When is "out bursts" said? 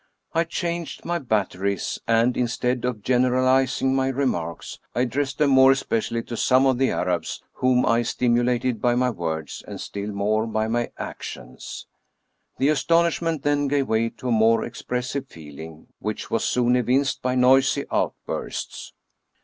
17.91-18.93